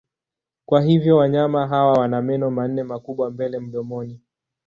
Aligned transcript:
Kwa 0.65 0.81
hivyo 0.81 1.17
wanyama 1.17 1.67
hawa 1.67 1.99
wana 1.99 2.21
meno 2.21 2.51
manne 2.51 2.83
makubwa 2.83 3.31
mbele 3.31 3.59
mdomoni. 3.59 4.19